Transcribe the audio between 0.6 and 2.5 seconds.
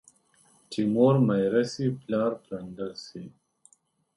چي مور ميره سي، پلار